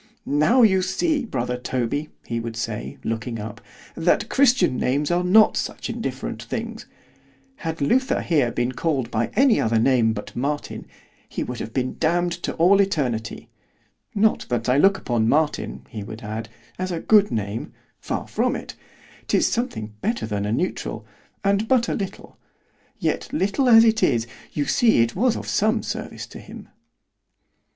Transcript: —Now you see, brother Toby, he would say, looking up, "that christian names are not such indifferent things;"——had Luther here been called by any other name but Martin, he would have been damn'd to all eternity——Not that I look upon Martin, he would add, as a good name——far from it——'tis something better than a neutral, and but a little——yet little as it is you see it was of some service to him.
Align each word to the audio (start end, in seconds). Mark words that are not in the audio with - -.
—Now 0.25 0.63
you 0.63 0.81
see, 0.81 1.25
brother 1.25 1.57
Toby, 1.57 2.09
he 2.25 2.39
would 2.39 2.55
say, 2.55 2.97
looking 3.03 3.39
up, 3.39 3.61
"that 3.93 4.29
christian 4.29 4.75
names 4.77 5.11
are 5.11 5.23
not 5.23 5.55
such 5.55 5.91
indifferent 5.91 6.41
things;"——had 6.41 7.81
Luther 7.81 8.23
here 8.23 8.51
been 8.51 8.71
called 8.71 9.11
by 9.11 9.29
any 9.35 9.61
other 9.61 9.77
name 9.77 10.13
but 10.13 10.35
Martin, 10.35 10.87
he 11.29 11.43
would 11.43 11.59
have 11.59 11.71
been 11.71 11.97
damn'd 11.99 12.31
to 12.41 12.55
all 12.55 12.79
eternity——Not 12.79 14.47
that 14.49 14.67
I 14.67 14.79
look 14.79 14.97
upon 14.97 15.29
Martin, 15.29 15.85
he 15.87 16.01
would 16.01 16.23
add, 16.23 16.49
as 16.79 16.91
a 16.91 16.99
good 16.99 17.29
name——far 17.29 18.27
from 18.27 18.55
it——'tis 18.55 19.47
something 19.47 19.93
better 20.01 20.25
than 20.25 20.47
a 20.47 20.51
neutral, 20.51 21.05
and 21.43 21.67
but 21.67 21.87
a 21.87 21.93
little——yet 21.93 23.31
little 23.31 23.69
as 23.69 23.83
it 23.85 24.01
is 24.01 24.25
you 24.51 24.65
see 24.65 25.03
it 25.03 25.15
was 25.15 25.35
of 25.35 25.47
some 25.47 25.83
service 25.83 26.25
to 26.25 26.39
him. 26.39 26.69